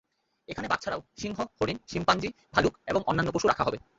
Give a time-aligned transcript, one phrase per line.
[0.47, 3.77] এখানে বাঘ ছাড়াও সিংহ, হরিণ, শিম্পাঞ্জি, ভালুক এবং অন্যান্য পশু রাখা হবে।